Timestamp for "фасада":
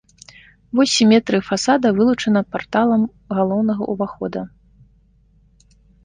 1.49-1.87